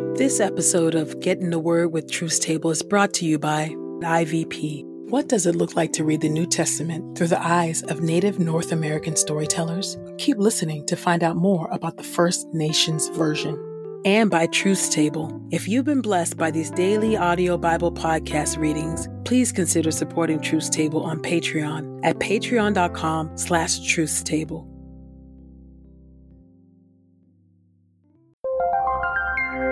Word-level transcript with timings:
This 0.00 0.40
episode 0.40 0.94
of 0.94 1.20
Get 1.20 1.40
in 1.40 1.50
the 1.50 1.58
Word 1.58 1.92
with 1.92 2.10
Truth 2.10 2.40
Table 2.40 2.70
is 2.70 2.82
brought 2.82 3.12
to 3.14 3.26
you 3.26 3.38
by 3.38 3.68
IVP. 4.00 4.82
What 5.10 5.28
does 5.28 5.44
it 5.44 5.54
look 5.54 5.76
like 5.76 5.92
to 5.92 6.04
read 6.04 6.22
the 6.22 6.28
New 6.30 6.46
Testament 6.46 7.18
through 7.18 7.26
the 7.26 7.42
eyes 7.42 7.82
of 7.82 8.00
Native 8.00 8.38
North 8.38 8.72
American 8.72 9.14
storytellers? 9.14 9.98
Keep 10.16 10.38
listening 10.38 10.86
to 10.86 10.96
find 10.96 11.22
out 11.22 11.36
more 11.36 11.68
about 11.70 11.98
the 11.98 12.02
First 12.02 12.48
Nations 12.54 13.08
version. 13.10 13.58
And 14.06 14.30
by 14.30 14.46
Truth 14.46 14.90
Table. 14.90 15.38
If 15.50 15.68
you've 15.68 15.84
been 15.84 16.00
blessed 16.00 16.38
by 16.38 16.50
these 16.50 16.70
daily 16.70 17.18
audio 17.18 17.58
Bible 17.58 17.92
podcast 17.92 18.56
readings, 18.56 19.06
please 19.26 19.52
consider 19.52 19.90
supporting 19.90 20.40
Truth 20.40 20.70
Table 20.70 21.02
on 21.02 21.20
Patreon 21.20 22.00
at 22.02 22.18
patreon.com 22.18 23.36
slash 23.36 23.80
truthstable. 23.80 24.69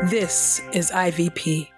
This 0.08 0.62
is 0.72 0.90
IVP. 0.90 1.77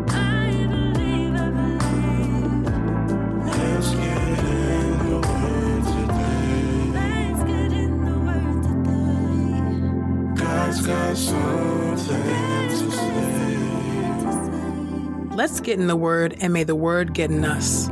Let's 15.35 15.59
get 15.59 15.77
in 15.79 15.87
the 15.87 15.97
Word, 15.97 16.37
and 16.39 16.53
may 16.53 16.63
the 16.63 16.75
Word 16.75 17.13
get 17.13 17.29
in 17.29 17.43
us. 17.43 17.89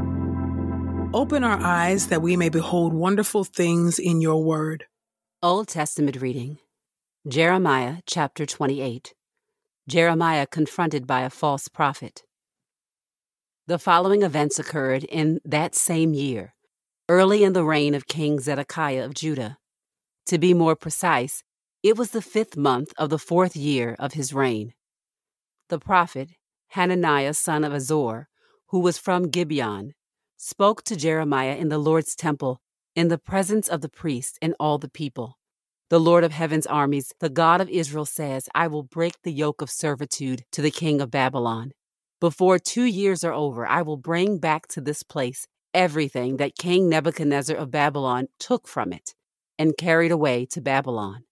Open 1.14 1.44
our 1.44 1.60
eyes 1.60 2.08
that 2.08 2.22
we 2.22 2.38
may 2.38 2.48
behold 2.48 2.94
wonderful 2.94 3.44
things 3.44 4.00
in 4.00 4.22
your 4.22 4.42
Word. 4.42 4.86
Old 5.44 5.68
Testament 5.68 6.22
reading 6.22 6.60
Jeremiah 7.28 7.98
chapter 8.06 8.46
28. 8.46 9.14
Jeremiah 9.90 10.48
confronted 10.48 11.06
by 11.06 11.24
a 11.24 11.30
false 11.30 11.68
prophet. 11.68 12.24
The 13.68 13.78
following 13.78 14.22
events 14.24 14.58
occurred 14.58 15.04
in 15.04 15.42
that 15.44 15.76
same 15.76 16.14
year, 16.14 16.54
early 17.10 17.44
in 17.44 17.52
the 17.52 17.66
reign 17.66 17.94
of 17.94 18.08
King 18.08 18.40
Zedekiah 18.40 19.04
of 19.04 19.16
Judah. 19.16 19.58
To 20.28 20.38
be 20.38 20.54
more 20.54 20.78
precise, 20.78 21.44
it 21.82 21.98
was 21.98 22.12
the 22.12 22.22
fifth 22.22 22.58
month 22.58 22.94
of 22.98 23.10
the 23.10 23.20
fourth 23.20 23.56
year 23.56 23.96
of 24.00 24.14
his 24.14 24.34
reign. 24.34 24.74
The 25.70 25.80
prophet, 25.80 26.32
Hananiah 26.70 27.34
son 27.34 27.64
of 27.64 27.74
Azor, 27.74 28.28
who 28.68 28.80
was 28.80 28.98
from 28.98 29.30
Gibeon, 29.30 29.94
spoke 30.36 30.84
to 30.84 30.96
Jeremiah 30.96 31.56
in 31.56 31.70
the 31.70 31.78
Lord's 31.78 32.16
temple 32.16 32.62
in 32.96 33.08
the 33.08 33.18
presence 33.18 33.68
of 33.68 33.82
the 33.82 33.90
priests 33.90 34.38
and 34.42 34.56
all 34.60 34.78
the 34.78 34.90
people. 34.90 35.38
The 35.90 36.00
Lord 36.00 36.24
of 36.24 36.34
heaven's 36.34 36.68
armies, 36.68 37.14
the 37.20 37.30
God 37.30 37.62
of 37.62 37.70
Israel, 37.70 38.06
says, 38.06 38.50
I 38.54 38.68
will 38.68 38.84
break 38.84 39.14
the 39.24 39.32
yoke 39.32 39.62
of 39.62 39.70
servitude 39.70 40.44
to 40.52 40.62
the 40.62 40.72
king 40.72 41.02
of 41.02 41.10
Babylon. 41.10 41.72
Before 42.20 42.60
two 42.60 42.84
years 42.84 43.24
are 43.24 43.34
over, 43.34 43.66
I 43.66 43.82
will 43.82 43.98
bring 43.98 44.38
back 44.38 44.68
to 44.68 44.82
this 44.82 45.02
place 45.02 45.48
everything 45.74 46.38
that 46.38 46.58
King 46.58 46.90
Nebuchadnezzar 46.90 47.56
of 47.56 47.72
Babylon 47.72 48.28
took 48.40 48.68
from 48.68 48.92
it 48.92 49.16
and 49.58 49.78
carried 49.78 50.12
away 50.12 50.46
to 50.48 50.62
Babylon. 50.62 51.24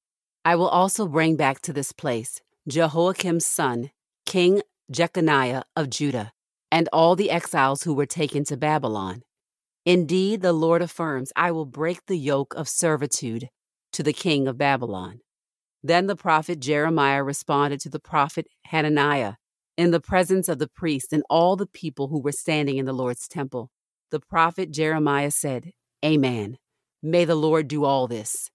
I 0.48 0.56
will 0.56 0.70
also 0.70 1.10
bring 1.10 1.36
back 1.36 1.60
to 1.64 1.74
this 1.74 1.92
place 1.92 2.40
Jehoiakim's 2.70 3.46
son, 3.46 3.92
King 4.26 4.62
Jeconiah 4.90 5.64
of 5.76 5.90
Judah, 5.90 6.32
and 6.72 6.88
all 6.94 7.18
the 7.18 7.30
exiles 7.30 7.84
who 7.84 7.94
were 7.94 8.06
taken 8.06 8.46
to 8.46 8.56
Babylon. 8.56 9.24
Indeed, 9.86 10.42
the 10.42 10.54
Lord 10.54 10.82
affirms, 10.82 11.34
I 11.36 11.52
will 11.52 11.66
break 11.66 12.06
the 12.06 12.18
yoke 12.18 12.54
of 12.56 12.70
servitude 12.70 13.50
to 13.92 14.04
the 14.04 14.14
king 14.14 14.48
of 14.48 14.58
Babylon. 14.58 15.20
Then 15.84 16.08
the 16.08 16.16
prophet 16.16 16.62
Jeremiah 16.62 17.24
responded 17.24 17.82
to 17.82 17.90
the 17.90 18.00
prophet 18.00 18.48
Hananiah 18.68 19.34
in 19.78 19.92
the 19.92 20.00
presence 20.00 20.48
of 20.48 20.60
the 20.60 20.70
priests 20.70 21.12
and 21.12 21.24
all 21.30 21.58
the 21.58 21.68
people 21.68 22.08
who 22.08 22.22
were 22.22 22.32
standing 22.32 22.78
in 22.78 22.86
the 22.86 22.94
Lord's 22.94 23.28
temple. 23.28 23.70
The 24.12 24.22
prophet 24.22 24.72
Jeremiah 24.72 25.32
said, 25.32 25.74
Amen. 26.06 26.58
May 27.04 27.26
the 27.26 27.36
Lord 27.36 27.68
do 27.68 27.84
all 27.84 28.08
this. 28.08 28.50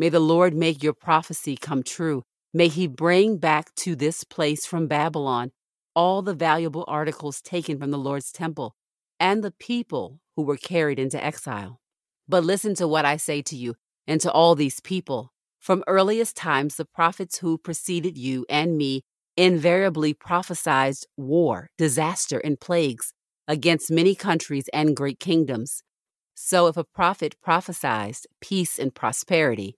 May 0.00 0.10
the 0.10 0.20
Lord 0.20 0.54
make 0.54 0.80
your 0.80 0.94
prophecy 0.94 1.56
come 1.56 1.82
true. 1.82 2.22
May 2.54 2.68
he 2.68 2.86
bring 2.86 3.38
back 3.38 3.74
to 3.76 3.96
this 3.96 4.22
place 4.22 4.64
from 4.64 4.86
Babylon 4.86 5.50
all 5.94 6.22
the 6.22 6.34
valuable 6.34 6.84
articles 6.86 7.42
taken 7.42 7.80
from 7.80 7.90
the 7.90 7.98
Lord's 7.98 8.30
temple 8.30 8.76
and 9.18 9.42
the 9.42 9.50
people 9.50 10.20
who 10.36 10.42
were 10.42 10.56
carried 10.56 11.00
into 11.00 11.22
exile. 11.22 11.80
But 12.28 12.44
listen 12.44 12.76
to 12.76 12.86
what 12.86 13.04
I 13.04 13.16
say 13.16 13.42
to 13.42 13.56
you 13.56 13.74
and 14.06 14.20
to 14.20 14.30
all 14.30 14.54
these 14.54 14.78
people. 14.78 15.32
From 15.58 15.82
earliest 15.88 16.36
times, 16.36 16.76
the 16.76 16.84
prophets 16.84 17.38
who 17.38 17.58
preceded 17.58 18.16
you 18.16 18.46
and 18.48 18.78
me 18.78 19.02
invariably 19.36 20.14
prophesied 20.14 20.94
war, 21.16 21.70
disaster, 21.76 22.38
and 22.38 22.60
plagues 22.60 23.12
against 23.48 23.90
many 23.90 24.14
countries 24.14 24.68
and 24.72 24.96
great 24.96 25.18
kingdoms. 25.18 25.82
So 26.34 26.68
if 26.68 26.76
a 26.76 26.84
prophet 26.84 27.34
prophesied 27.42 28.14
peace 28.40 28.78
and 28.78 28.94
prosperity, 28.94 29.74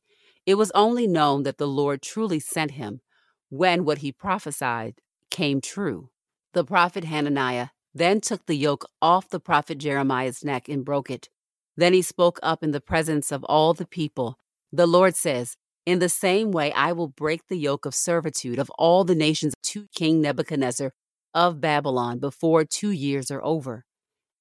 it 0.50 0.58
was 0.58 0.72
only 0.74 1.06
known 1.06 1.44
that 1.44 1.58
the 1.58 1.68
Lord 1.68 2.02
truly 2.02 2.40
sent 2.40 2.72
him 2.72 3.02
when 3.50 3.84
what 3.84 3.98
he 3.98 4.10
prophesied 4.10 4.94
came 5.30 5.60
true. 5.60 6.10
The 6.54 6.64
prophet 6.64 7.04
Hananiah 7.04 7.68
then 7.94 8.20
took 8.20 8.46
the 8.46 8.56
yoke 8.56 8.84
off 9.00 9.28
the 9.28 9.38
prophet 9.38 9.78
Jeremiah's 9.78 10.44
neck 10.44 10.68
and 10.68 10.84
broke 10.84 11.08
it. 11.08 11.28
Then 11.76 11.92
he 11.92 12.02
spoke 12.02 12.40
up 12.42 12.64
in 12.64 12.72
the 12.72 12.80
presence 12.80 13.30
of 13.30 13.44
all 13.44 13.74
the 13.74 13.86
people. 13.86 14.38
The 14.72 14.88
Lord 14.88 15.14
says, 15.14 15.56
In 15.86 16.00
the 16.00 16.08
same 16.08 16.50
way, 16.50 16.72
I 16.72 16.90
will 16.90 17.06
break 17.06 17.46
the 17.46 17.56
yoke 17.56 17.86
of 17.86 17.94
servitude 17.94 18.58
of 18.58 18.70
all 18.70 19.04
the 19.04 19.14
nations 19.14 19.54
to 19.66 19.86
King 19.94 20.20
Nebuchadnezzar 20.20 20.90
of 21.32 21.60
Babylon 21.60 22.18
before 22.18 22.64
two 22.64 22.90
years 22.90 23.30
are 23.30 23.44
over. 23.44 23.84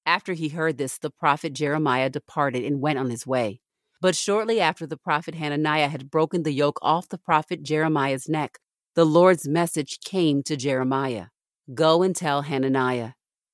After 0.04 0.32
he 0.32 0.48
heard 0.48 0.76
this, 0.76 0.98
the 0.98 1.10
prophet 1.10 1.52
Jeremiah 1.52 2.10
departed 2.10 2.64
and 2.64 2.80
went 2.80 2.98
on 2.98 3.10
his 3.10 3.28
way. 3.28 3.60
But 4.00 4.16
shortly 4.16 4.60
after 4.60 4.86
the 4.86 4.96
prophet 4.96 5.34
Hananiah 5.34 5.88
had 5.88 6.10
broken 6.10 6.42
the 6.42 6.52
yoke 6.52 6.78
off 6.80 7.08
the 7.08 7.18
prophet 7.18 7.62
Jeremiah's 7.62 8.28
neck, 8.28 8.58
the 8.94 9.04
Lord's 9.04 9.46
message 9.46 10.00
came 10.00 10.42
to 10.44 10.56
Jeremiah 10.56 11.26
Go 11.74 12.02
and 12.02 12.16
tell 12.16 12.42
Hananiah 12.42 13.12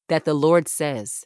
that 0.09 0.25
the 0.25 0.35
Lord 0.35 0.69
says, 0.69 1.25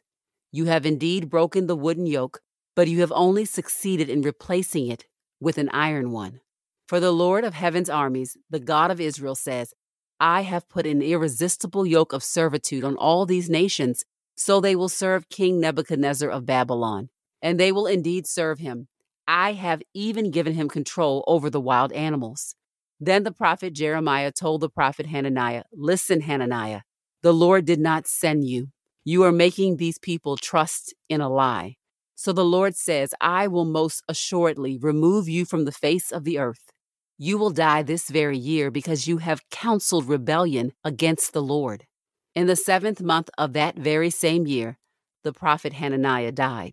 You 0.50 0.64
have 0.64 0.84
indeed 0.84 1.30
broken 1.30 1.66
the 1.66 1.76
wooden 1.76 2.06
yoke, 2.06 2.40
but 2.74 2.88
you 2.88 3.00
have 3.00 3.12
only 3.14 3.44
succeeded 3.44 4.08
in 4.08 4.22
replacing 4.22 4.88
it 4.88 5.04
with 5.38 5.58
an 5.58 5.68
iron 5.68 6.10
one. 6.10 6.40
For 6.88 6.98
the 6.98 7.12
Lord 7.12 7.44
of 7.44 7.54
heaven's 7.54 7.88
armies, 7.88 8.36
the 8.48 8.58
God 8.58 8.90
of 8.90 9.00
Israel, 9.00 9.36
says, 9.36 9.74
I 10.18 10.42
have 10.42 10.68
put 10.68 10.86
an 10.86 11.00
irresistible 11.00 11.86
yoke 11.86 12.12
of 12.12 12.24
servitude 12.24 12.84
on 12.84 12.96
all 12.96 13.26
these 13.26 13.48
nations, 13.48 14.04
so 14.36 14.60
they 14.60 14.74
will 14.74 14.88
serve 14.88 15.28
King 15.28 15.60
Nebuchadnezzar 15.60 16.28
of 16.28 16.46
Babylon, 16.46 17.10
and 17.40 17.60
they 17.60 17.70
will 17.70 17.86
indeed 17.86 18.26
serve 18.26 18.58
him. 18.58 18.88
I 19.32 19.52
have 19.52 19.80
even 19.94 20.32
given 20.32 20.54
him 20.54 20.68
control 20.68 21.22
over 21.28 21.50
the 21.50 21.60
wild 21.60 21.92
animals. 21.92 22.56
Then 22.98 23.22
the 23.22 23.30
prophet 23.30 23.74
Jeremiah 23.74 24.32
told 24.32 24.60
the 24.60 24.68
prophet 24.68 25.06
Hananiah, 25.06 25.62
Listen, 25.72 26.22
Hananiah, 26.22 26.80
the 27.22 27.32
Lord 27.32 27.64
did 27.64 27.78
not 27.78 28.08
send 28.08 28.44
you. 28.44 28.70
You 29.04 29.22
are 29.22 29.30
making 29.30 29.76
these 29.76 29.98
people 29.98 30.36
trust 30.36 30.94
in 31.08 31.20
a 31.20 31.28
lie. 31.28 31.76
So 32.16 32.32
the 32.32 32.44
Lord 32.44 32.74
says, 32.74 33.14
I 33.20 33.46
will 33.46 33.64
most 33.64 34.02
assuredly 34.08 34.76
remove 34.76 35.28
you 35.28 35.44
from 35.44 35.64
the 35.64 35.70
face 35.86 36.10
of 36.10 36.24
the 36.24 36.36
earth. 36.36 36.72
You 37.16 37.38
will 37.38 37.50
die 37.50 37.84
this 37.84 38.10
very 38.10 38.36
year 38.36 38.68
because 38.72 39.06
you 39.06 39.18
have 39.18 39.48
counseled 39.48 40.08
rebellion 40.08 40.72
against 40.82 41.32
the 41.32 41.42
Lord. 41.42 41.86
In 42.34 42.48
the 42.48 42.56
seventh 42.56 43.00
month 43.00 43.30
of 43.38 43.52
that 43.52 43.76
very 43.76 44.10
same 44.10 44.48
year, 44.48 44.76
the 45.22 45.32
prophet 45.32 45.74
Hananiah 45.74 46.32
died. 46.32 46.72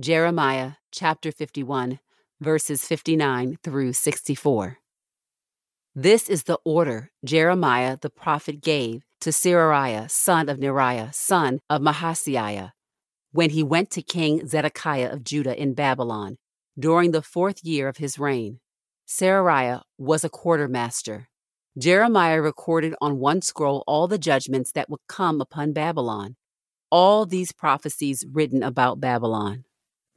Jeremiah 0.00 0.76
chapter 0.90 1.30
51, 1.30 2.00
verses 2.40 2.86
59 2.86 3.58
through 3.62 3.92
64. 3.92 4.78
This 5.94 6.30
is 6.30 6.44
the 6.44 6.58
order 6.64 7.10
Jeremiah 7.22 7.98
the 8.00 8.08
prophet 8.08 8.62
gave 8.62 9.02
to 9.20 9.28
Seraiah, 9.28 10.10
son 10.10 10.48
of 10.48 10.56
Neriah, 10.56 11.14
son 11.14 11.60
of 11.68 11.82
Mahseiah, 11.82 12.70
when 13.32 13.50
he 13.50 13.62
went 13.62 13.90
to 13.90 14.00
King 14.00 14.48
Zedekiah 14.48 15.12
of 15.12 15.22
Judah 15.22 15.54
in 15.60 15.74
Babylon 15.74 16.38
during 16.78 17.10
the 17.10 17.20
fourth 17.20 17.62
year 17.62 17.86
of 17.86 17.98
his 17.98 18.18
reign. 18.18 18.60
Seraiah 19.06 19.82
was 19.98 20.24
a 20.24 20.30
quartermaster. 20.30 21.28
Jeremiah 21.76 22.40
recorded 22.40 22.94
on 23.02 23.18
one 23.18 23.42
scroll 23.42 23.84
all 23.86 24.08
the 24.08 24.16
judgments 24.16 24.72
that 24.72 24.88
would 24.88 25.00
come 25.10 25.42
upon 25.42 25.74
Babylon, 25.74 26.36
all 26.90 27.26
these 27.26 27.52
prophecies 27.52 28.24
written 28.32 28.62
about 28.62 28.98
Babylon. 28.98 29.66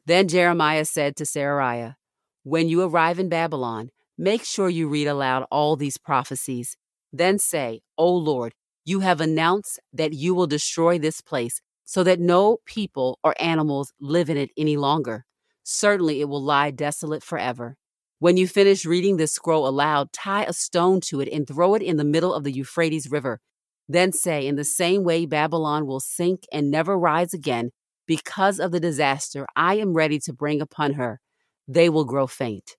Then 0.06 0.28
Jeremiah 0.28 0.86
said 0.86 1.16
to 1.16 1.24
Seraiah, 1.24 1.96
When 2.44 2.68
you 2.68 2.82
arrive 2.82 3.20
in 3.20 3.30
Babylon, 3.30 3.90
make 4.18 4.44
sure 4.44 4.70
you 4.70 4.88
read 4.90 5.08
aloud 5.08 5.46
all 5.50 5.76
these 5.76 5.98
prophecies. 5.98 6.76
Then 7.12 7.40
say, 7.40 7.82
O 7.98 8.14
Lord, 8.14 8.54
you 8.84 9.00
have 9.00 9.22
announced 9.22 9.80
that 9.94 10.14
you 10.14 10.36
will 10.36 10.48
destroy 10.48 11.00
this 11.00 11.22
place 11.22 11.62
so 11.86 12.04
that 12.04 12.20
no 12.20 12.58
people 12.66 13.18
or 13.24 13.34
animals 13.40 13.94
live 14.00 14.30
in 14.30 14.38
it 14.38 14.50
any 14.58 14.76
longer. 14.76 15.26
Certainly 15.64 16.20
it 16.20 16.28
will 16.28 16.44
lie 16.44 16.72
desolate 16.72 17.24
forever. 17.24 17.78
When 18.20 18.36
you 18.36 18.48
finish 18.48 18.86
reading 18.86 19.18
this 19.18 19.32
scroll 19.32 19.68
aloud, 19.68 20.12
tie 20.12 20.44
a 20.44 20.54
stone 20.54 21.00
to 21.02 21.22
it 21.22 21.30
and 21.32 21.48
throw 21.48 21.76
it 21.76 21.82
in 21.82 21.98
the 21.98 22.04
middle 22.04 22.34
of 22.34 22.44
the 22.44 22.52
Euphrates 22.52 23.10
River. 23.10 23.40
Then 23.88 24.12
say, 24.12 24.48
In 24.48 24.56
the 24.56 24.66
same 24.66 25.04
way 25.04 25.26
Babylon 25.26 25.86
will 25.86 26.00
sink 26.00 26.44
and 26.52 26.70
never 26.70 26.98
rise 26.98 27.34
again 27.34 27.72
because 28.06 28.60
of 28.60 28.72
the 28.72 28.80
disaster 28.80 29.48
I 29.56 29.76
am 29.76 29.94
ready 29.94 30.20
to 30.20 30.34
bring 30.34 30.62
upon 30.62 30.94
her, 30.94 31.22
they 31.68 31.90
will 31.90 32.06
grow 32.06 32.28
faint. 32.28 32.76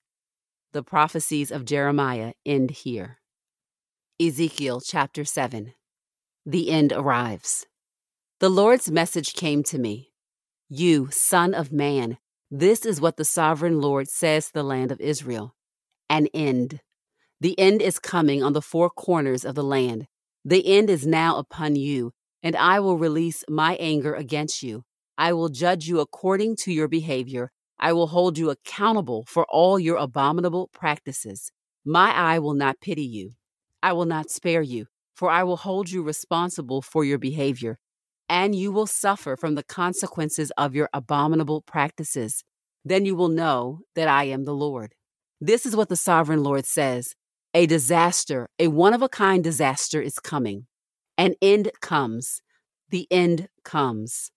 The 0.72 0.82
prophecies 0.82 1.50
of 1.50 1.64
Jeremiah 1.64 2.32
end 2.44 2.70
here. 2.70 3.18
Ezekiel 4.20 4.80
chapter 4.80 5.24
7 5.24 5.72
The 6.44 6.70
end 6.70 6.92
arrives. 6.92 7.66
The 8.40 8.48
Lord's 8.48 8.90
message 8.90 9.34
came 9.34 9.62
to 9.64 9.78
me 9.78 10.12
You, 10.68 11.08
son 11.10 11.54
of 11.54 11.72
man, 11.72 12.18
this 12.50 12.84
is 12.84 13.00
what 13.00 13.16
the 13.16 13.24
sovereign 13.24 13.80
Lord 13.80 14.08
says 14.08 14.46
to 14.46 14.52
the 14.52 14.62
land 14.62 14.92
of 14.92 15.00
Israel 15.00 15.54
An 16.08 16.28
end. 16.34 16.80
The 17.40 17.58
end 17.58 17.82
is 17.82 17.98
coming 17.98 18.42
on 18.42 18.52
the 18.52 18.62
four 18.62 18.90
corners 18.90 19.44
of 19.44 19.54
the 19.54 19.64
land. 19.64 20.06
The 20.44 20.66
end 20.66 20.90
is 20.90 21.06
now 21.06 21.38
upon 21.38 21.76
you, 21.76 22.12
and 22.42 22.54
I 22.54 22.80
will 22.80 22.98
release 22.98 23.44
my 23.48 23.76
anger 23.76 24.14
against 24.14 24.62
you. 24.62 24.84
I 25.16 25.32
will 25.32 25.48
judge 25.48 25.86
you 25.86 26.00
according 26.00 26.56
to 26.56 26.72
your 26.72 26.88
behavior. 26.88 27.50
I 27.78 27.92
will 27.92 28.08
hold 28.08 28.38
you 28.38 28.50
accountable 28.50 29.24
for 29.28 29.46
all 29.48 29.78
your 29.78 29.96
abominable 29.96 30.70
practices. 30.72 31.52
My 31.84 32.12
eye 32.12 32.38
will 32.38 32.54
not 32.54 32.80
pity 32.80 33.04
you. 33.04 33.32
I 33.82 33.92
will 33.92 34.06
not 34.06 34.30
spare 34.30 34.62
you, 34.62 34.86
for 35.14 35.30
I 35.30 35.42
will 35.44 35.58
hold 35.58 35.90
you 35.90 36.02
responsible 36.02 36.80
for 36.80 37.04
your 37.04 37.18
behavior, 37.18 37.78
and 38.28 38.54
you 38.54 38.72
will 38.72 38.86
suffer 38.86 39.36
from 39.36 39.54
the 39.54 39.62
consequences 39.62 40.50
of 40.56 40.74
your 40.74 40.88
abominable 40.94 41.60
practices. 41.62 42.42
Then 42.84 43.04
you 43.04 43.14
will 43.14 43.28
know 43.28 43.80
that 43.94 44.08
I 44.08 44.24
am 44.24 44.44
the 44.44 44.54
Lord. 44.54 44.94
This 45.40 45.66
is 45.66 45.76
what 45.76 45.88
the 45.88 45.96
sovereign 45.96 46.42
Lord 46.42 46.64
says 46.64 47.14
A 47.52 47.66
disaster, 47.66 48.48
a 48.58 48.68
one 48.68 48.94
of 48.94 49.02
a 49.02 49.08
kind 49.08 49.44
disaster 49.44 50.00
is 50.00 50.18
coming. 50.18 50.66
An 51.18 51.34
end 51.42 51.70
comes. 51.80 52.40
The 52.88 53.06
end 53.10 53.48
comes. 53.64 54.30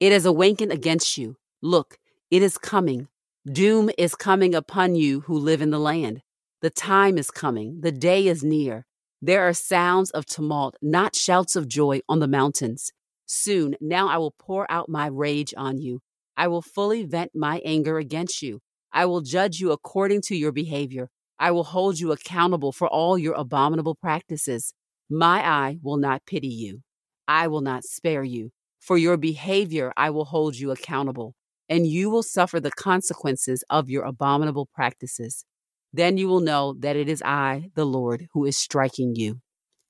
It 0.00 0.12
has 0.12 0.24
awakened 0.24 0.72
against 0.72 1.18
you. 1.18 1.36
Look, 1.60 1.98
it 2.30 2.42
is 2.42 2.56
coming. 2.56 3.08
Doom 3.46 3.90
is 3.98 4.14
coming 4.14 4.54
upon 4.54 4.94
you 4.94 5.20
who 5.20 5.38
live 5.38 5.60
in 5.60 5.70
the 5.70 5.78
land. 5.78 6.22
The 6.62 6.70
time 6.70 7.18
is 7.18 7.30
coming. 7.30 7.82
The 7.82 7.92
day 7.92 8.26
is 8.26 8.42
near. 8.42 8.86
There 9.20 9.46
are 9.46 9.52
sounds 9.52 10.10
of 10.12 10.24
tumult, 10.24 10.76
not 10.80 11.14
shouts 11.14 11.54
of 11.54 11.68
joy 11.68 12.00
on 12.08 12.20
the 12.20 12.26
mountains. 12.26 12.92
Soon, 13.26 13.76
now 13.78 14.08
I 14.08 14.16
will 14.16 14.34
pour 14.38 14.70
out 14.72 14.88
my 14.88 15.06
rage 15.06 15.52
on 15.54 15.76
you. 15.76 16.00
I 16.34 16.48
will 16.48 16.62
fully 16.62 17.04
vent 17.04 17.32
my 17.34 17.60
anger 17.62 17.98
against 17.98 18.40
you. 18.40 18.60
I 18.94 19.04
will 19.04 19.20
judge 19.20 19.60
you 19.60 19.70
according 19.70 20.22
to 20.22 20.34
your 20.34 20.52
behavior. 20.52 21.10
I 21.38 21.50
will 21.50 21.64
hold 21.64 22.00
you 22.00 22.10
accountable 22.12 22.72
for 22.72 22.88
all 22.88 23.18
your 23.18 23.34
abominable 23.34 23.96
practices. 23.96 24.72
My 25.10 25.46
eye 25.46 25.78
will 25.82 25.98
not 25.98 26.24
pity 26.24 26.48
you. 26.48 26.80
I 27.28 27.48
will 27.48 27.60
not 27.60 27.84
spare 27.84 28.24
you. 28.24 28.50
For 28.80 28.96
your 28.96 29.16
behavior, 29.16 29.92
I 29.96 30.10
will 30.10 30.24
hold 30.24 30.56
you 30.56 30.70
accountable, 30.70 31.34
and 31.68 31.86
you 31.86 32.10
will 32.10 32.22
suffer 32.22 32.58
the 32.58 32.70
consequences 32.72 33.62
of 33.70 33.90
your 33.90 34.04
abominable 34.04 34.68
practices. 34.74 35.44
Then 35.92 36.16
you 36.16 36.28
will 36.28 36.40
know 36.40 36.74
that 36.78 36.96
it 36.96 37.08
is 37.08 37.22
I, 37.22 37.70
the 37.74 37.84
Lord, 37.84 38.28
who 38.32 38.44
is 38.44 38.56
striking 38.56 39.14
you. 39.14 39.40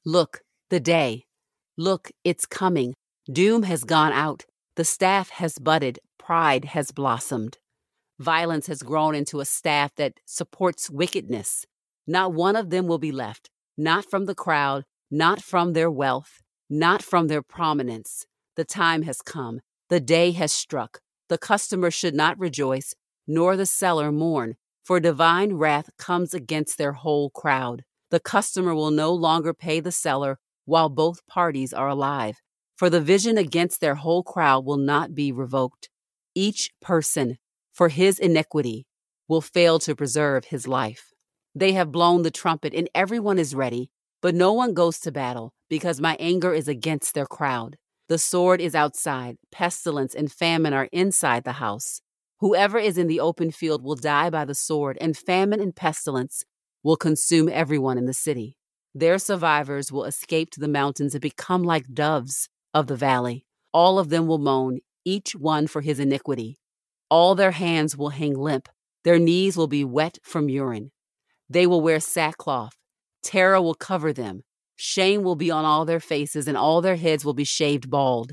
Look, 0.05 0.41
the 0.71 0.81
day. 0.81 1.25
Look, 1.77 2.11
it's 2.25 2.47
coming. 2.47 2.95
Doom 3.31 3.63
has 3.63 3.85
gone 3.85 4.13
out. 4.13 4.45
The 4.77 4.85
staff 4.85 5.31
has 5.31 5.59
budded. 5.59 5.99
Pride 6.19 6.67
has 6.67 6.91
blossomed. 6.91 7.59
Violence 8.19 8.67
has 8.67 8.83
grown 8.83 9.15
into 9.15 9.41
a 9.41 9.45
staff 9.45 9.95
that 9.97 10.21
supports 10.27 10.91
wickedness. 10.91 11.65
Not 12.07 12.35
one 12.35 12.57
of 12.57 12.71
them 12.71 12.87
will 12.87 12.99
be 12.99 13.13
left, 13.13 13.51
not 13.79 14.05
from 14.05 14.27
the 14.27 14.35
crowd, 14.35 14.85
not 15.11 15.43
from 15.43 15.73
their 15.75 15.91
wealth, 15.91 16.43
not 16.69 17.03
from 17.03 17.29
their 17.29 17.43
prominence. 17.43 18.27
The 18.61 18.65
time 18.67 19.05
has 19.05 19.23
come. 19.23 19.61
The 19.89 20.01
day 20.01 20.33
has 20.33 20.53
struck. 20.53 21.01
The 21.31 21.39
customer 21.39 21.91
should 21.91 22.15
not 22.15 22.39
rejoice, 22.39 22.95
nor 23.27 23.57
the 23.57 23.65
seller 23.65 24.13
mourn, 24.13 24.57
for 24.85 25.01
divine 25.01 25.55
wrath 25.55 25.89
comes 25.97 26.35
against 26.35 26.77
their 26.77 26.93
whole 26.93 27.31
crowd. 27.31 27.85
The 28.11 28.21
customer 28.21 28.75
will 28.75 28.91
no 28.91 29.15
longer 29.15 29.55
pay 29.55 29.81
the 29.81 29.91
seller 29.91 30.39
while 30.67 30.91
both 30.91 31.27
parties 31.27 31.73
are 31.73 31.89
alive, 31.89 32.43
for 32.77 32.91
the 32.91 33.01
vision 33.01 33.39
against 33.39 33.81
their 33.81 33.95
whole 33.95 34.23
crowd 34.23 34.67
will 34.67 34.77
not 34.77 35.15
be 35.15 35.33
revoked. 35.33 35.89
Each 36.35 36.69
person, 36.83 37.39
for 37.73 37.89
his 37.89 38.19
iniquity, 38.19 38.85
will 39.27 39.41
fail 39.41 39.79
to 39.79 39.97
preserve 39.97 40.45
his 40.45 40.69
life. 40.69 41.15
They 41.55 41.73
have 41.73 41.91
blown 41.91 42.25
the 42.25 42.31
trumpet, 42.31 42.75
and 42.75 42.91
everyone 42.95 43.39
is 43.39 43.55
ready, 43.55 43.91
but 44.21 44.35
no 44.35 44.53
one 44.53 44.75
goes 44.75 44.99
to 44.99 45.11
battle, 45.11 45.55
because 45.71 45.99
my 45.99 46.15
anger 46.21 46.53
is 46.53 46.69
against 46.69 47.15
their 47.15 47.25
crowd. 47.25 47.79
The 48.11 48.19
sword 48.19 48.61
is 48.61 48.75
outside, 48.75 49.37
pestilence 49.53 50.17
and 50.17 50.33
famine 50.33 50.73
are 50.73 50.89
inside 50.91 51.45
the 51.45 51.53
house. 51.53 52.01
Whoever 52.41 52.77
is 52.77 52.99
in 52.99 53.07
the 53.07 53.21
open 53.21 53.53
field 53.53 53.85
will 53.85 53.95
die 53.95 54.31
by 54.31 54.45
the 54.45 54.55
sword, 54.57 54.99
and 55.01 55.17
famine 55.17 55.61
and 55.61 55.77
pestilence 55.77 56.45
will 56.83 56.97
consume 56.97 57.49
everyone 57.49 57.99
in 57.99 58.07
the 58.07 58.13
city. 58.13 58.57
Their 58.93 59.17
survivors 59.19 59.93
will 59.93 60.07
escape 60.07 60.51
to 60.51 60.61
the 60.61 60.67
mountains 60.67 61.15
and 61.15 61.23
become 61.23 61.63
like 61.63 61.95
doves 61.95 62.49
of 62.75 62.89
the 62.89 62.97
valley. 62.97 63.47
All 63.73 64.01
of 64.01 64.09
them 64.09 64.27
will 64.27 64.39
moan, 64.39 64.81
each 65.05 65.37
one 65.37 65.69
for 65.69 65.81
his 65.81 66.01
iniquity. 66.01 66.59
All 67.11 67.37
their 67.37 67.53
hands 67.53 67.97
will 67.97 68.11
hang 68.11 68.35
limp, 68.35 68.69
their 69.05 69.21
knees 69.21 69.57
will 69.57 69.69
be 69.69 69.85
wet 69.85 70.19
from 70.25 70.49
urine. 70.49 70.91
They 71.49 71.65
will 71.65 71.81
wear 71.81 72.01
sackcloth, 72.01 72.77
terror 73.23 73.63
will 73.63 73.75
cover 73.77 74.13
them, 74.13 74.43
Shame 74.83 75.25
will 75.25 75.37
be 75.37 75.51
on 75.51 75.67
all 75.67 75.85
their 75.85 76.01
faces, 76.01 76.49
and 76.49 76.57
all 76.57 76.81
their 76.81 76.97
heads 76.97 77.23
will 77.23 77.35
be 77.35 77.45
shaved 77.45 77.91
bald. 77.91 78.33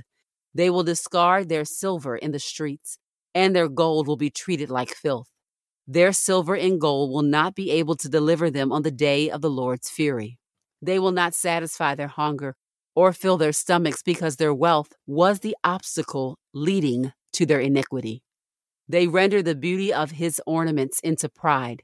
They 0.55 0.69
will 0.69 0.83
discard 0.83 1.49
their 1.49 1.65
silver 1.65 2.15
in 2.15 2.31
the 2.31 2.39
streets, 2.39 2.97
and 3.35 3.53
their 3.53 3.67
gold 3.67 4.07
will 4.07 4.15
be 4.15 4.29
treated 4.29 4.69
like 4.69 4.95
filth. 4.95 5.27
Their 5.85 6.13
silver 6.13 6.55
and 6.55 6.79
gold 6.79 7.11
will 7.11 7.21
not 7.21 7.53
be 7.53 7.69
able 7.71 7.97
to 7.97 8.07
deliver 8.07 8.49
them 8.49 8.71
on 8.71 8.83
the 8.83 8.91
day 8.91 9.29
of 9.29 9.41
the 9.41 9.49
Lord's 9.49 9.89
fury. 9.89 10.39
They 10.81 10.99
will 10.99 11.11
not 11.11 11.35
satisfy 11.35 11.95
their 11.95 12.07
hunger 12.07 12.55
or 12.95 13.11
fill 13.11 13.35
their 13.35 13.51
stomachs 13.51 14.01
because 14.01 14.37
their 14.37 14.53
wealth 14.53 14.93
was 15.05 15.41
the 15.41 15.57
obstacle 15.65 16.39
leading 16.53 17.11
to 17.33 17.45
their 17.45 17.59
iniquity. 17.59 18.23
They 18.87 19.07
render 19.07 19.43
the 19.43 19.53
beauty 19.53 19.91
of 19.91 20.11
his 20.11 20.41
ornaments 20.47 21.01
into 21.01 21.27
pride, 21.27 21.83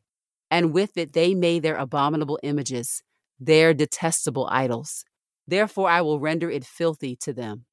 and 0.50 0.72
with 0.72 0.96
it 0.96 1.12
they 1.12 1.36
made 1.36 1.64
their 1.64 1.76
abominable 1.76 2.40
images 2.44 3.04
their 3.40 3.74
detestable 3.74 4.48
idols. 4.52 5.06
Therefore, 5.48 5.90
I 5.90 6.02
will 6.02 6.20
render 6.20 6.50
it 6.50 6.66
filthy 6.66 7.16
to 7.18 7.34
them. 7.34 7.66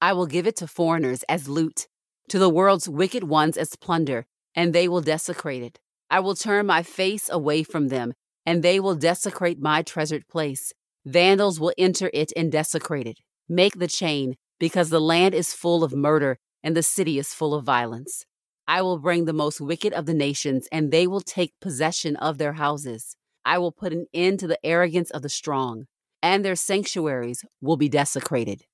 I 0.00 0.12
will 0.12 0.26
give 0.26 0.46
it 0.46 0.56
to 0.56 0.66
foreigners 0.66 1.22
as 1.28 1.48
loot, 1.48 1.86
to 2.28 2.38
the 2.38 2.48
world's 2.48 2.88
wicked 2.88 3.24
ones 3.24 3.56
as 3.56 3.76
plunder, 3.76 4.26
and 4.54 4.72
they 4.72 4.88
will 4.88 5.00
desecrate 5.00 5.62
it. 5.62 5.80
I 6.10 6.20
will 6.20 6.34
turn 6.34 6.66
my 6.66 6.82
face 6.82 7.28
away 7.28 7.62
from 7.62 7.88
them, 7.88 8.12
and 8.46 8.62
they 8.62 8.80
will 8.80 8.94
desecrate 8.94 9.60
my 9.60 9.82
treasured 9.82 10.28
place. 10.28 10.72
Vandals 11.04 11.60
will 11.60 11.72
enter 11.76 12.10
it 12.14 12.32
and 12.36 12.52
desecrate 12.52 13.06
it. 13.06 13.18
Make 13.48 13.78
the 13.78 13.88
chain, 13.88 14.36
because 14.58 14.90
the 14.90 15.00
land 15.00 15.34
is 15.34 15.52
full 15.52 15.84
of 15.84 15.92
murder, 15.92 16.38
and 16.62 16.76
the 16.76 16.82
city 16.82 17.18
is 17.18 17.34
full 17.34 17.54
of 17.54 17.64
violence. 17.64 18.24
I 18.66 18.80
will 18.80 18.98
bring 18.98 19.26
the 19.26 19.34
most 19.34 19.60
wicked 19.60 19.92
of 19.92 20.06
the 20.06 20.14
nations, 20.14 20.66
and 20.72 20.90
they 20.90 21.06
will 21.06 21.20
take 21.20 21.52
possession 21.60 22.16
of 22.16 22.38
their 22.38 22.54
houses. 22.54 23.16
I 23.44 23.58
will 23.58 23.72
put 23.72 23.92
an 23.92 24.06
end 24.14 24.40
to 24.40 24.46
the 24.46 24.64
arrogance 24.64 25.10
of 25.10 25.22
the 25.22 25.28
strong, 25.28 25.86
and 26.22 26.44
their 26.44 26.56
sanctuaries 26.56 27.44
will 27.60 27.76
be 27.76 27.88
desecrated. 27.88 28.64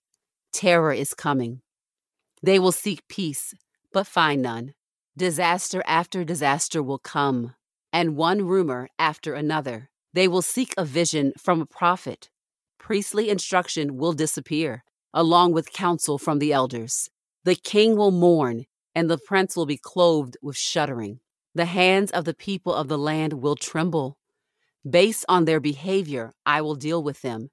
Terror 0.52 0.92
is 0.92 1.14
coming. 1.14 1.62
They 2.42 2.58
will 2.58 2.72
seek 2.72 3.06
peace, 3.08 3.54
but 3.92 4.06
find 4.06 4.42
none. 4.42 4.74
Disaster 5.16 5.82
after 5.86 6.24
disaster 6.24 6.82
will 6.82 6.98
come, 6.98 7.54
and 7.92 8.16
one 8.16 8.46
rumor 8.46 8.88
after 8.98 9.34
another. 9.34 9.90
They 10.12 10.28
will 10.28 10.42
seek 10.42 10.74
a 10.76 10.84
vision 10.84 11.32
from 11.38 11.60
a 11.60 11.66
prophet. 11.66 12.30
Priestly 12.78 13.28
instruction 13.28 13.96
will 13.96 14.12
disappear, 14.12 14.84
along 15.12 15.52
with 15.52 15.72
counsel 15.72 16.18
from 16.18 16.38
the 16.38 16.52
elders. 16.52 17.10
The 17.44 17.54
king 17.54 17.96
will 17.96 18.10
mourn, 18.10 18.66
and 18.94 19.10
the 19.10 19.18
prince 19.18 19.56
will 19.56 19.66
be 19.66 19.76
clothed 19.76 20.36
with 20.42 20.56
shuddering. 20.56 21.20
The 21.54 21.64
hands 21.64 22.10
of 22.10 22.24
the 22.24 22.34
people 22.34 22.74
of 22.74 22.88
the 22.88 22.98
land 22.98 23.34
will 23.34 23.56
tremble. 23.56 24.18
Based 24.88 25.26
on 25.28 25.44
their 25.44 25.60
behavior, 25.60 26.32
I 26.46 26.62
will 26.62 26.74
deal 26.74 27.02
with 27.02 27.20
them, 27.20 27.50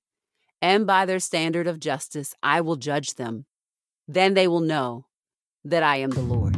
and 0.62 0.88
by 0.88 1.06
their 1.06 1.20
standard 1.20 1.68
of 1.68 1.80
justice, 1.80 2.34
I 2.42 2.62
will 2.62 2.78
judge 2.78 3.16
them. 3.16 3.46
Then 4.08 4.34
they 4.34 4.48
will 4.48 4.62
know 4.62 5.08
that 5.66 5.84
I 5.84 5.98
am 5.98 6.12
the 6.12 6.22
Lord. 6.22 6.56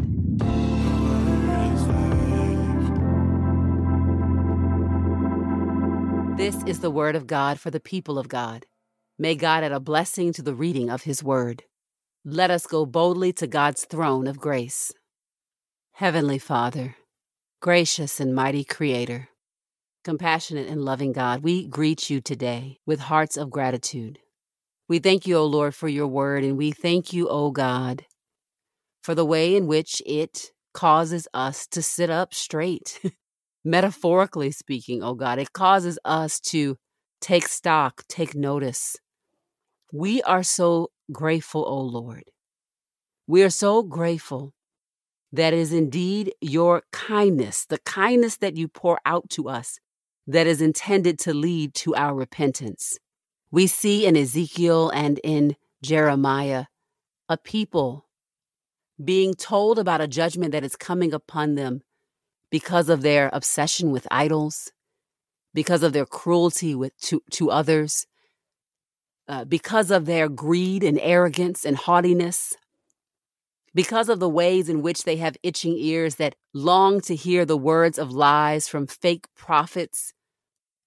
This 6.38 6.64
is 6.66 6.82
the 6.82 6.92
word 6.92 7.16
of 7.16 7.26
God 7.26 7.60
for 7.60 7.72
the 7.72 7.80
people 7.80 8.20
of 8.20 8.30
God. 8.30 8.68
May 9.18 9.34
God 9.34 9.64
add 9.64 9.72
a 9.72 9.80
blessing 9.80 10.32
to 10.34 10.44
the 10.44 10.54
reading 10.54 10.92
of 10.92 11.02
his 11.02 11.24
word. 11.24 11.64
Let 12.24 12.52
us 12.52 12.68
go 12.68 12.86
boldly 12.86 13.34
to 13.34 13.48
God's 13.48 13.86
throne 13.86 14.28
of 14.28 14.40
grace. 14.40 14.94
Heavenly 15.94 16.38
Father, 16.38 16.96
gracious 17.60 18.20
and 18.20 18.36
mighty 18.36 18.64
Creator, 18.64 19.29
compassionate 20.04 20.68
and 20.68 20.84
loving 20.84 21.12
God, 21.12 21.44
we 21.44 21.68
greet 21.68 22.10
you 22.10 22.22
today 22.22 22.80
with 22.86 23.00
hearts 23.00 23.38
of 23.38 23.50
gratitude. 23.50 24.20
We 24.88 25.00
thank 25.00 25.28
you, 25.28 25.38
O 25.38 25.46
Lord, 25.46 25.76
for 25.76 25.88
your 25.88 26.08
word, 26.08 26.44
and 26.44 26.58
we 26.58 26.72
thank 26.72 27.14
you, 27.14 27.28
O 27.30 27.52
God, 27.52 28.06
for 29.04 29.14
the 29.14 29.26
way 29.26 29.56
in 29.56 29.68
which 29.68 30.02
it 30.06 30.52
causes 30.74 31.28
us 31.34 31.68
to 31.68 31.82
sit 31.82 32.10
up 32.10 32.34
straight 32.34 33.00
metaphorically 33.66 34.52
speaking, 34.52 35.04
O 35.04 35.14
God. 35.14 35.40
It 35.40 35.54
causes 35.54 36.00
us 36.06 36.40
to 36.42 36.78
take 37.22 37.48
stock, 37.48 38.04
take 38.08 38.34
notice. 38.34 38.98
We 39.92 40.22
are 40.24 40.44
so 40.44 40.92
grateful, 41.12 41.66
O 41.68 41.82
Lord. 41.82 42.24
We 43.28 43.44
are 43.44 43.50
so 43.50 43.84
grateful 43.84 44.54
that 45.32 45.54
is 45.54 45.72
indeed 45.72 46.34
your 46.42 46.84
kindness, 46.92 47.66
the 47.66 47.78
kindness 47.80 48.38
that 48.38 48.58
you 48.58 48.68
pour 48.68 49.00
out 49.06 49.30
to 49.32 49.48
us, 49.48 49.80
that 50.30 50.46
is 50.46 50.62
intended 50.62 51.18
to 51.18 51.34
lead 51.34 51.74
to 51.74 51.96
our 51.96 52.14
repentance. 52.14 53.00
We 53.50 53.66
see 53.66 54.06
in 54.06 54.16
Ezekiel 54.16 54.92
and 54.92 55.20
in 55.24 55.56
Jeremiah 55.82 56.66
a 57.28 57.36
people 57.36 58.06
being 59.04 59.34
told 59.34 59.80
about 59.80 60.02
a 60.02 60.08
judgment 60.08 60.52
that 60.52 60.64
is 60.64 60.76
coming 60.76 61.14
upon 61.14 61.56
them 61.56 61.82
because 62.52 62.90
of 62.90 63.02
their 63.02 63.32
obsession 63.34 63.92
with 63.92 64.08
idols, 64.12 64.72
because 65.52 65.82
of 65.82 65.94
their 65.94 66.06
cruelty 66.06 66.76
with, 66.76 66.96
to, 67.00 67.24
to 67.32 67.50
others, 67.50 68.06
uh, 69.28 69.46
because 69.46 69.90
of 69.90 70.06
their 70.06 70.30
greed 70.30 70.84
and 70.84 71.00
arrogance 71.02 71.66
and 71.66 71.76
haughtiness, 71.76 72.56
because 73.74 74.10
of 74.10 74.20
the 74.20 74.30
ways 74.30 74.70
in 74.70 74.84
which 74.84 75.06
they 75.06 75.16
have 75.16 75.38
itching 75.42 75.76
ears 75.76 76.16
that 76.16 76.36
long 76.54 77.02
to 77.02 77.16
hear 77.16 77.46
the 77.46 77.58
words 77.58 77.98
of 77.98 78.12
lies 78.12 78.68
from 78.68 78.86
fake 78.86 79.26
prophets. 79.36 80.14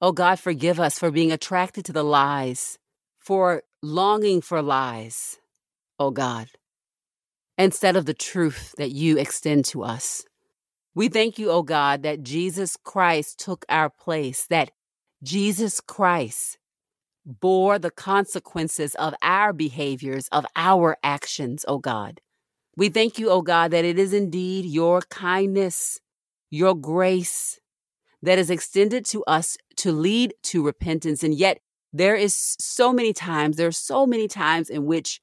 Oh 0.04 0.10
God, 0.10 0.40
forgive 0.40 0.80
us 0.80 0.98
for 0.98 1.12
being 1.12 1.30
attracted 1.30 1.84
to 1.84 1.92
the 1.92 2.02
lies, 2.02 2.76
for 3.20 3.62
longing 3.84 4.40
for 4.40 4.60
lies, 4.60 5.38
oh 5.96 6.10
God, 6.10 6.48
instead 7.56 7.94
of 7.94 8.04
the 8.04 8.12
truth 8.12 8.74
that 8.78 8.90
you 8.90 9.16
extend 9.16 9.64
to 9.66 9.84
us. 9.84 10.24
We 10.96 11.08
thank 11.08 11.38
you, 11.38 11.52
oh 11.52 11.62
God, 11.62 12.02
that 12.02 12.24
Jesus 12.24 12.76
Christ 12.82 13.38
took 13.38 13.64
our 13.68 13.90
place, 13.90 14.44
that 14.46 14.72
Jesus 15.22 15.80
Christ 15.80 16.58
bore 17.24 17.78
the 17.78 17.92
consequences 17.92 18.96
of 18.96 19.14
our 19.22 19.52
behaviors, 19.52 20.26
of 20.32 20.44
our 20.56 20.96
actions, 21.04 21.64
oh 21.68 21.78
God. 21.78 22.20
We 22.76 22.88
thank 22.88 23.20
you, 23.20 23.30
oh 23.30 23.42
God, 23.42 23.70
that 23.70 23.84
it 23.84 24.00
is 24.00 24.12
indeed 24.12 24.64
your 24.64 25.02
kindness, 25.02 26.00
your 26.50 26.74
grace 26.74 27.60
that 28.22 28.38
is 28.38 28.50
extended 28.50 29.04
to 29.06 29.24
us 29.24 29.56
to 29.76 29.92
lead 29.92 30.34
to 30.44 30.64
repentance. 30.64 31.22
And 31.22 31.34
yet, 31.34 31.58
there 31.92 32.14
is 32.14 32.56
so 32.58 32.92
many 32.92 33.12
times, 33.12 33.56
there 33.56 33.68
are 33.68 33.72
so 33.72 34.06
many 34.06 34.28
times 34.28 34.70
in 34.70 34.86
which 34.86 35.20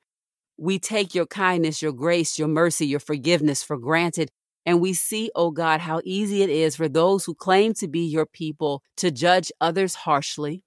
we 0.58 0.78
take 0.78 1.16
your 1.16 1.26
kindness, 1.26 1.82
your 1.82 1.94
grace, 1.94 2.38
your 2.38 2.48
mercy, 2.48 2.86
your 2.86 3.00
forgiveness 3.00 3.64
for 3.64 3.78
granted. 3.78 4.30
And 4.66 4.82
we 4.82 4.94
see, 4.94 5.32
oh 5.36 5.52
God, 5.52 5.80
how 5.80 6.02
easy 6.04 6.44
it 6.44 6.50
is 6.50 6.76
for 6.76 6.88
those 6.88 7.26
who 7.26 7.34
claim 7.34 7.74
to 7.76 7.88
be 7.88 8.02
your 8.02 8.26
people 8.26 8.84
to 8.98 9.10
judge 9.10 9.52
others 9.60 9.96
harshly, 9.96 10.64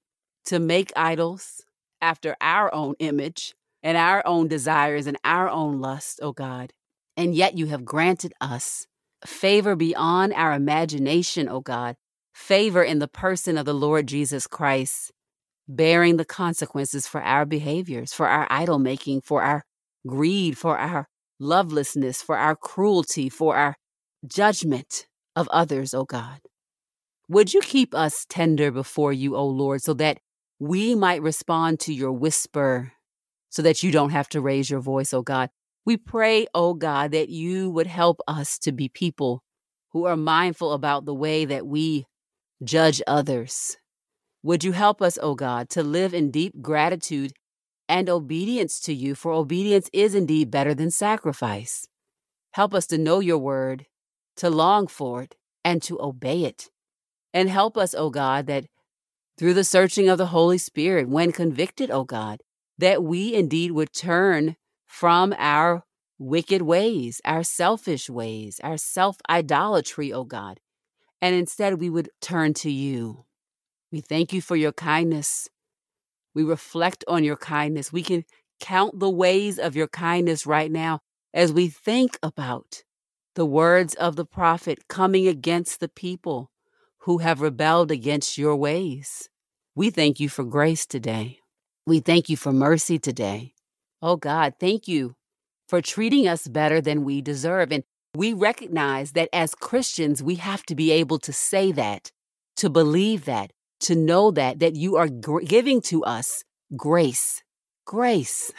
to 0.47 0.59
make 0.59 0.93
idols 0.97 1.63
after 2.01 2.35
our 2.41 2.75
own 2.75 2.95
image 2.99 3.55
and 3.83 3.97
our 3.97 4.27
own 4.27 4.49
desires 4.49 5.07
and 5.07 5.19
our 5.25 5.49
own 5.49 5.81
lust, 5.81 6.21
oh 6.23 6.33
God. 6.33 6.73
And 7.17 7.35
yet 7.35 7.57
you 7.57 7.67
have 7.67 7.85
granted 7.85 8.33
us 8.41 8.87
favor 9.25 9.77
beyond 9.77 10.33
our 10.33 10.53
imagination, 10.53 11.49
oh 11.49 11.61
God, 11.61 11.97
favor 12.33 12.83
in 12.83 12.99
the 12.99 13.09
person 13.09 13.59
of 13.59 13.67
the 13.67 13.75
Lord 13.75 14.07
Jesus 14.07 14.47
Christ, 14.47 15.13
bearing 15.69 16.17
the 16.17 16.25
consequences 16.25 17.07
for 17.07 17.23
our 17.23 17.45
behaviors, 17.45 18.13
for 18.13 18.29
our 18.29 18.47
idol 18.51 18.79
making, 18.79 19.21
for 19.21 19.43
our 19.43 19.65
greed, 20.07 20.59
for 20.59 20.79
our 20.79 21.09
lovelessness, 21.39 22.23
for 22.23 22.37
our 22.37 22.57
cruelty, 22.57 23.29
for 23.29 23.57
our 23.57 23.77
judgment 24.27 25.07
of 25.37 25.49
others, 25.49 25.95
O 25.95 26.05
God. 26.05 26.41
Would 27.29 27.55
you 27.55 27.61
keep 27.61 27.95
us 27.95 28.27
tender 28.29 28.71
before 28.71 29.13
you, 29.13 29.37
O 29.37 29.47
Lord, 29.47 29.83
so 29.83 29.95
that 29.95 30.19
we 30.59 30.95
might 30.95 31.23
respond 31.23 31.81
to 31.81 31.95
your 31.95 32.13
whisper, 32.13 32.93
so 33.51 33.63
that 33.63 33.83
you 33.83 33.91
don't 33.91 34.11
have 34.11 34.29
to 34.31 34.41
raise 34.41 34.71
your 34.71 34.81
voice, 34.81 35.13
O 35.15 35.23
God? 35.23 35.51
We 35.85 35.97
pray, 35.97 36.47
O 36.55 36.75
God, 36.75 37.13
that 37.13 37.29
you 37.29 37.71
would 37.71 37.87
help 37.87 38.21
us 38.29 38.59
to 38.61 38.73
be 38.73 38.89
people 38.89 39.43
who 39.93 40.05
are 40.05 40.17
mindful 40.17 40.73
about 40.73 41.05
the 41.05 41.15
way 41.15 41.45
that 41.45 41.67
we 41.67 42.07
judge 42.63 43.03
others. 43.07 43.77
Would 44.43 44.65
you 44.65 44.73
help 44.73 45.01
us, 45.01 45.19
O 45.23 45.35
God, 45.35 45.69
to 45.71 45.83
live 45.83 46.15
in 46.15 46.31
deep 46.31 46.61
gratitude 46.61 47.33
and 47.89 48.09
obedience 48.09 48.81
to 48.81 48.95
you, 48.95 49.15
for 49.15 49.33
obedience 49.33 49.89
is 49.93 50.15
indeed 50.15 50.51
better 50.51 50.75
than 50.75 50.91
sacrifice. 50.91 51.87
Help 52.53 52.75
us 52.75 52.87
to 52.89 52.99
know 52.99 53.21
your 53.21 53.39
word 53.39 53.87
to 54.37 54.51
long 54.51 54.87
for 54.87 55.23
it, 55.23 55.37
and 55.65 55.83
to 55.83 56.01
obey 56.01 56.45
it. 56.45 56.71
And 57.33 57.49
help 57.49 57.77
us, 57.77 57.95
O 57.95 58.11
God, 58.11 58.47
that 58.47 58.67
through 59.39 59.55
the 59.55 59.65
searching 59.65 60.09
of 60.09 60.19
the 60.19 60.27
Holy 60.27 60.59
Spirit, 60.59 61.09
when 61.09 61.33
convicted, 61.33 61.91
O 61.91 62.05
God, 62.05 62.41
that 62.79 63.03
we 63.03 63.35
indeed 63.35 63.73
would 63.73 63.93
turn 63.93 64.57
from 64.87 65.35
our 65.39 65.85
wicked 66.19 66.63
ways, 66.63 67.21
our 67.25 67.43
selfish 67.43 68.11
ways, 68.11 68.61
our 68.63 68.77
self 68.77 69.19
idolatry, 69.29 70.13
O 70.13 70.25
God, 70.25 70.61
and 71.23 71.35
instead 71.37 71.81
we 71.81 71.89
would 71.89 72.11
turn 72.21 72.53
to 72.53 72.71
you. 72.71 73.25
We 73.93 74.01
thank 74.01 74.33
you 74.33 74.43
for 74.43 74.57
your 74.57 74.73
kindness. 74.73 75.49
We 76.35 76.43
reflect 76.43 77.05
on 77.07 77.23
your 77.23 77.37
kindness. 77.37 77.93
We 77.93 78.03
can 78.03 78.25
count 78.61 78.99
the 78.99 79.11
ways 79.11 79.59
of 79.59 79.77
your 79.77 79.87
kindness 79.87 80.47
right 80.47 80.71
now 80.71 81.01
as 81.33 81.53
we 81.53 81.69
think 81.69 82.19
about 82.23 82.83
the 83.35 83.47
words 83.47 83.95
of 83.95 84.17
the 84.17 84.27
prophet 84.27 84.89
coming 84.89 85.29
against 85.29 85.81
the 85.81 85.89
people 85.89 86.51
who 86.99 87.19
have 87.19 87.41
rebelled 87.41 87.91
against 87.91 88.37
your 88.37 88.57
ways. 88.57 89.29
We 89.75 89.91
thank 89.91 90.21
you 90.21 90.29
for 90.29 90.45
grace 90.45 90.87
today. 90.87 91.39
We 91.87 92.01
thank 92.01 92.29
you 92.29 92.37
for 92.37 92.53
mercy 92.53 92.99
today. 92.99 93.55
Oh 94.01 94.17
God, 94.17 94.55
thank 94.61 94.89
you 94.89 95.15
for 95.69 95.81
treating 95.81 96.29
us 96.29 96.47
better 96.47 96.81
than 96.81 97.05
we 97.05 97.23
deserve. 97.23 97.73
And 97.73 97.85
we 98.15 98.33
recognize 98.33 99.13
that 99.13 99.29
as 99.33 99.55
Christians, 99.55 100.23
we 100.23 100.35
have 100.37 100.63
to 100.65 100.75
be 100.75 100.91
able 100.91 101.19
to 101.21 101.33
say 101.33 101.73
that, 101.73 102.11
to 102.57 102.69
believe 102.69 103.25
that, 103.25 103.53
to 103.81 103.97
know 103.97 104.31
that, 104.31 104.59
that 104.59 104.77
you 104.77 104.97
are 104.97 105.09
gr- 105.09 105.41
giving 105.41 105.81
to 105.83 106.05
us 106.05 106.45
grace. 106.77 107.43
Grace. 107.87 108.53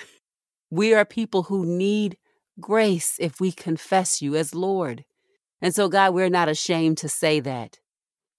We 0.72 0.94
are 0.94 1.06
people 1.06 1.44
who 1.44 1.66
need 1.66 2.18
grace 2.60 3.18
if 3.20 3.40
we 3.40 3.52
confess 3.52 4.22
you 4.22 4.36
as 4.36 4.56
Lord. 4.56 5.06
And 5.62 5.74
so, 5.74 5.88
God, 5.88 6.14
we're 6.14 6.30
not 6.30 6.50
ashamed 6.50 6.98
to 7.00 7.10
say 7.10 7.40
that. 7.40 7.78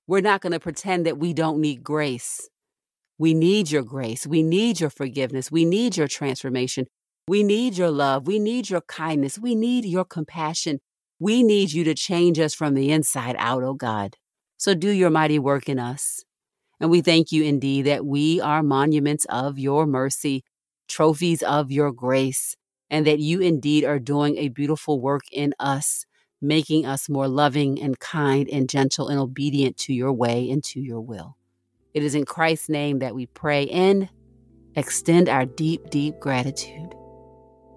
We're 0.07 0.21
not 0.21 0.41
going 0.41 0.53
to 0.53 0.61
pretend 0.61 1.07
that 1.07 1.17
we 1.17 1.33
don't 1.33 1.61
need 1.61 1.83
grace. 1.83 2.49
We 3.19 3.33
need 3.33 3.71
your 3.71 3.83
grace. 3.83 4.27
We 4.27 4.43
need 4.43 4.81
your 4.81 4.91
forgiveness. 4.91 5.51
We 5.51 5.65
need 5.65 5.97
your 5.97 6.09
transformation. 6.09 6.87
We 7.29 7.43
need 7.43 7.79
your 7.79 7.91
love. 7.91 8.27
We 8.27 8.39
need 8.39 8.69
your 8.69 8.83
kindness. 8.83 9.39
We 9.39 9.55
need 9.55 9.85
your 9.85 10.05
compassion. 10.05 10.81
We 11.25 11.43
need 11.43 11.73
you 11.73 11.85
to 11.85 11.95
change 11.95 12.39
us 12.39 12.53
from 12.53 12.75
the 12.75 12.93
inside 12.93 13.35
out, 13.39 13.63
oh 13.63 13.73
God. 13.73 14.19
So 14.59 14.75
do 14.75 14.91
your 14.91 15.09
mighty 15.09 15.39
work 15.39 15.71
in 15.71 15.79
us. 15.79 16.23
And 16.79 16.91
we 16.91 17.01
thank 17.01 17.33
you 17.33 17.43
indeed 17.43 17.87
that 17.87 18.05
we 18.05 18.43
are 18.43 18.63
monuments 18.63 19.25
of 19.31 19.59
your 19.59 19.87
mercy, 19.87 20.45
trophies 20.87 21.43
of 21.43 21.73
your 21.73 21.93
grace, 21.93 22.57
and 22.91 23.07
that 23.07 23.21
you 23.21 23.41
indeed 23.41 23.85
are 23.85 23.99
doing 23.99 24.37
a 24.37 24.51
beautiful 24.51 25.01
work 25.01 25.23
in 25.33 25.55
us, 25.59 26.05
making 26.43 26.85
us 26.85 27.09
more 27.09 27.27
loving 27.27 27.81
and 27.81 27.99
kind 27.99 28.47
and 28.51 28.69
gentle 28.69 29.09
and 29.09 29.19
obedient 29.19 29.79
to 29.79 29.95
your 29.95 30.13
way 30.13 30.51
and 30.51 30.63
to 30.65 30.79
your 30.79 31.01
will. 31.01 31.39
It 31.95 32.03
is 32.03 32.15
in 32.15 32.27
Christ's 32.27 32.69
name 32.69 32.99
that 32.99 33.15
we 33.15 33.29
pray 33.29 33.67
and 33.71 34.11
extend 34.77 35.31
our 35.31 35.47
deep, 35.47 35.89
deep 35.89 36.21
gratitude 36.21 36.95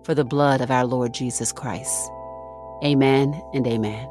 for 0.04 0.14
the 0.14 0.26
blood 0.26 0.60
of 0.60 0.70
our 0.70 0.84
Lord 0.86 1.14
Jesus 1.14 1.54
Christ. 1.54 2.12
Amen 2.84 3.42
and 3.54 3.66
amen. 3.68 4.08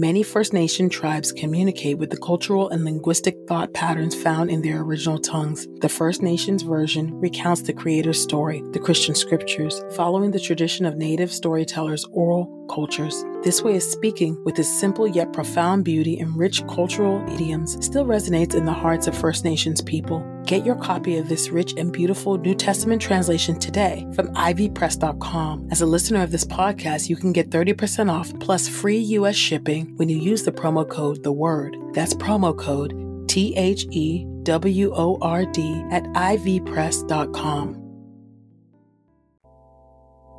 Many 0.00 0.22
First 0.22 0.52
Nation 0.52 0.88
tribes 0.88 1.32
communicate 1.32 1.98
with 1.98 2.10
the 2.10 2.16
cultural 2.16 2.68
and 2.68 2.84
linguistic 2.84 3.36
thought 3.48 3.74
patterns 3.74 4.14
found 4.14 4.48
in 4.48 4.62
their 4.62 4.80
original 4.82 5.18
tongues. 5.18 5.66
The 5.80 5.88
First 5.88 6.22
Nations 6.22 6.62
version 6.62 7.18
recounts 7.18 7.62
the 7.62 7.72
Creator's 7.72 8.22
story, 8.22 8.62
the 8.70 8.78
Christian 8.78 9.16
scriptures, 9.16 9.82
following 9.96 10.30
the 10.30 10.38
tradition 10.38 10.86
of 10.86 10.96
native 10.96 11.32
storytellers' 11.32 12.04
oral 12.12 12.57
cultures. 12.68 13.24
This 13.42 13.62
way 13.62 13.76
of 13.76 13.82
speaking, 13.82 14.42
with 14.44 14.58
its 14.58 14.68
simple 14.68 15.06
yet 15.06 15.32
profound 15.32 15.84
beauty 15.84 16.18
and 16.18 16.36
rich 16.36 16.66
cultural 16.66 17.24
idioms, 17.32 17.84
still 17.84 18.04
resonates 18.04 18.54
in 18.54 18.64
the 18.64 18.72
hearts 18.72 19.06
of 19.06 19.16
First 19.16 19.44
Nations 19.44 19.80
people. 19.80 20.24
Get 20.44 20.64
your 20.64 20.76
copy 20.76 21.16
of 21.18 21.28
this 21.28 21.50
rich 21.50 21.74
and 21.76 21.92
beautiful 21.92 22.38
New 22.38 22.54
Testament 22.54 23.02
translation 23.02 23.58
today 23.58 24.06
from 24.14 24.28
ivpress.com. 24.34 25.68
As 25.70 25.80
a 25.80 25.86
listener 25.86 26.22
of 26.22 26.30
this 26.30 26.44
podcast, 26.44 27.08
you 27.08 27.16
can 27.16 27.32
get 27.32 27.50
30% 27.50 28.10
off 28.10 28.32
plus 28.40 28.68
free 28.68 28.98
U.S. 28.98 29.36
shipping 29.36 29.96
when 29.96 30.08
you 30.08 30.18
use 30.18 30.44
the 30.44 30.52
promo 30.52 30.88
code 30.88 31.22
The 31.22 31.32
Word. 31.32 31.76
That's 31.92 32.14
promo 32.14 32.56
code 32.56 33.28
T 33.28 33.54
H 33.56 33.86
E 33.90 34.26
W 34.44 34.92
O 34.94 35.18
R 35.20 35.44
D 35.44 35.84
at 35.90 36.04
ivpress.com. 36.04 37.87